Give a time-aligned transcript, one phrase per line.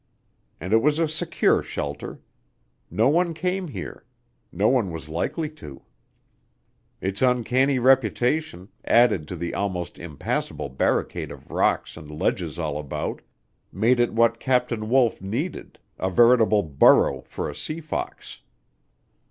[0.59, 2.21] And it was a secure shelter.
[2.89, 4.03] No one came here;
[4.51, 5.83] no one was likely to.
[7.01, 13.21] Its uncanny reputation, added to the almost impassable barricade of rocks and ledges all about,
[13.71, 18.39] made it what Captain Wolf needed a veritable burrow for a sea fox.